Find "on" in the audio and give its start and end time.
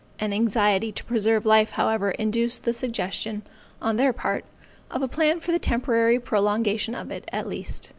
3.79-3.97